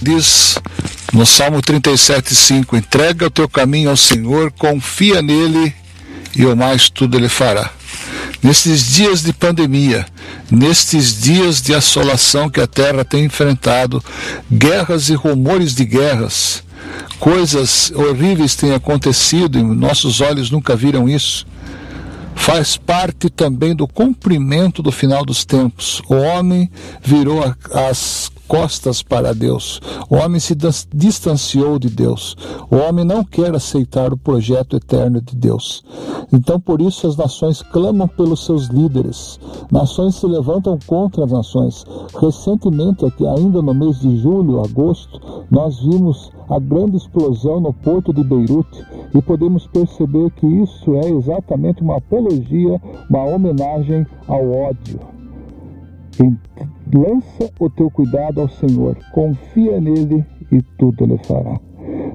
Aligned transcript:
Diz 0.00 0.58
no 1.12 1.26
Salmo 1.26 1.60
37,5: 1.60 2.78
Entrega 2.78 3.26
o 3.26 3.30
teu 3.30 3.48
caminho 3.48 3.90
ao 3.90 3.96
Senhor, 3.96 4.52
confia 4.52 5.20
nele 5.20 5.74
e 6.36 6.46
o 6.46 6.56
mais 6.56 6.88
tudo 6.88 7.16
ele 7.16 7.28
fará. 7.28 7.70
Nestes 8.40 8.86
dias 8.86 9.22
de 9.22 9.32
pandemia, 9.32 10.06
nestes 10.48 11.20
dias 11.20 11.60
de 11.60 11.74
assolação 11.74 12.48
que 12.48 12.60
a 12.60 12.66
terra 12.66 13.04
tem 13.04 13.24
enfrentado, 13.24 14.02
guerras 14.50 15.08
e 15.08 15.14
rumores 15.14 15.74
de 15.74 15.84
guerras, 15.84 16.62
coisas 17.18 17.90
horríveis 17.92 18.54
têm 18.54 18.72
acontecido 18.72 19.58
e 19.58 19.62
nossos 19.62 20.20
olhos 20.20 20.50
nunca 20.50 20.76
viram 20.76 21.08
isso. 21.08 21.44
Faz 22.36 22.76
parte 22.76 23.28
também 23.28 23.74
do 23.74 23.88
cumprimento 23.88 24.80
do 24.80 24.92
final 24.92 25.24
dos 25.24 25.44
tempos. 25.44 26.00
O 26.08 26.14
homem 26.14 26.70
virou 27.02 27.42
as 27.90 28.30
costas 28.48 29.02
para 29.02 29.34
Deus. 29.34 29.80
O 30.08 30.16
homem 30.16 30.40
se 30.40 30.56
distanciou 30.92 31.78
de 31.78 31.90
Deus. 31.90 32.34
O 32.70 32.76
homem 32.76 33.04
não 33.04 33.22
quer 33.22 33.54
aceitar 33.54 34.12
o 34.12 34.16
projeto 34.16 34.76
eterno 34.76 35.20
de 35.20 35.36
Deus. 35.36 35.84
Então, 36.32 36.58
por 36.58 36.80
isso, 36.80 37.06
as 37.06 37.16
nações 37.16 37.62
clamam 37.62 38.08
pelos 38.08 38.44
seus 38.46 38.66
líderes. 38.68 39.38
Nações 39.70 40.14
se 40.16 40.26
levantam 40.26 40.78
contra 40.86 41.24
as 41.24 41.30
nações. 41.30 41.84
Recentemente, 42.18 43.04
aqui, 43.04 43.26
ainda 43.26 43.60
no 43.60 43.74
mês 43.74 44.00
de 44.00 44.16
julho, 44.16 44.64
agosto, 44.64 45.20
nós 45.50 45.78
vimos 45.80 46.32
a 46.48 46.58
grande 46.58 46.96
explosão 46.96 47.60
no 47.60 47.72
porto 47.72 48.12
de 48.12 48.24
Beirute 48.24 48.82
e 49.14 49.20
podemos 49.20 49.66
perceber 49.66 50.30
que 50.32 50.46
isso 50.46 50.94
é 50.94 51.10
exatamente 51.10 51.82
uma 51.82 51.98
apologia, 51.98 52.80
uma 53.10 53.24
homenagem 53.24 54.06
ao 54.26 54.50
ódio. 54.50 55.00
Lança 56.94 57.50
o 57.60 57.68
teu 57.68 57.90
cuidado 57.90 58.40
ao 58.40 58.48
Senhor, 58.48 58.96
confia 59.12 59.80
nele 59.80 60.24
e 60.50 60.62
tudo 60.78 61.04
lhe 61.04 61.18
fará. 61.18 61.60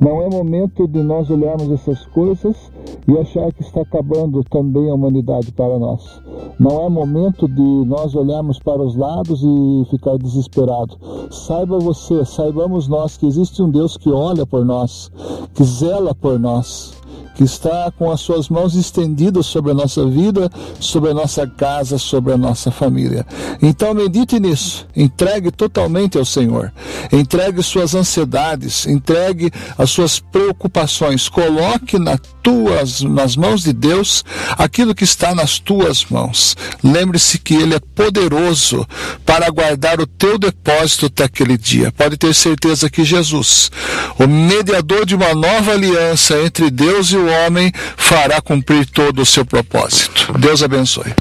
Não 0.00 0.22
é 0.22 0.28
momento 0.30 0.86
de 0.86 1.02
nós 1.02 1.30
olharmos 1.30 1.70
essas 1.70 2.06
coisas 2.06 2.70
e 3.06 3.18
achar 3.18 3.52
que 3.52 3.62
está 3.62 3.80
acabando 3.80 4.44
também 4.44 4.90
a 4.90 4.94
humanidade 4.94 5.50
para 5.52 5.78
nós. 5.78 6.20
Não 6.58 6.84
é 6.84 6.88
momento 6.88 7.48
de 7.48 7.84
nós 7.86 8.14
olharmos 8.14 8.58
para 8.58 8.82
os 8.82 8.94
lados 8.94 9.42
e 9.42 9.90
ficar 9.90 10.16
desesperado. 10.18 10.96
Saiba 11.30 11.78
você, 11.78 12.24
saibamos 12.24 12.88
nós 12.88 13.16
que 13.16 13.26
existe 13.26 13.62
um 13.62 13.70
Deus 13.70 13.96
que 13.96 14.10
olha 14.10 14.46
por 14.46 14.64
nós, 14.64 15.10
que 15.54 15.64
zela 15.64 16.14
por 16.14 16.38
nós 16.38 16.97
que 17.38 17.44
está 17.44 17.92
com 17.96 18.10
as 18.10 18.20
suas 18.20 18.48
mãos 18.48 18.74
estendidas 18.74 19.46
sobre 19.46 19.70
a 19.70 19.74
nossa 19.74 20.04
vida, 20.04 20.50
sobre 20.80 21.10
a 21.10 21.14
nossa 21.14 21.46
casa, 21.46 21.96
sobre 21.96 22.32
a 22.32 22.36
nossa 22.36 22.72
família. 22.72 23.24
Então 23.62 23.94
medite 23.94 24.40
nisso, 24.40 24.84
entregue 24.96 25.52
totalmente 25.52 26.18
ao 26.18 26.24
Senhor, 26.24 26.72
entregue 27.12 27.62
suas 27.62 27.94
ansiedades, 27.94 28.86
entregue 28.86 29.52
as 29.78 29.88
suas 29.88 30.18
preocupações, 30.18 31.28
coloque 31.28 31.96
na 31.96 32.18
tuas, 32.48 33.02
nas 33.02 33.36
mãos 33.36 33.62
de 33.62 33.74
Deus 33.74 34.24
aquilo 34.56 34.94
que 34.94 35.04
está 35.04 35.34
nas 35.34 35.58
tuas 35.58 36.06
mãos. 36.06 36.56
Lembre-se 36.82 37.38
que 37.38 37.54
Ele 37.54 37.74
é 37.74 37.80
poderoso 37.80 38.86
para 39.24 39.50
guardar 39.50 40.00
o 40.00 40.06
teu 40.06 40.38
depósito 40.38 41.06
até 41.06 41.24
aquele 41.24 41.58
dia. 41.58 41.92
Pode 41.92 42.16
ter 42.16 42.34
certeza 42.34 42.88
que 42.88 43.04
Jesus, 43.04 43.70
o 44.18 44.26
mediador 44.26 45.04
de 45.04 45.14
uma 45.14 45.34
nova 45.34 45.72
aliança 45.72 46.40
entre 46.40 46.70
Deus 46.70 47.08
e 47.10 47.16
o 47.16 47.27
homem 47.28 47.72
fará 47.96 48.40
cumprir 48.40 48.86
todo 48.86 49.22
o 49.22 49.26
seu 49.26 49.44
propósito. 49.44 50.32
Deus 50.38 50.62
abençoe. 50.62 51.12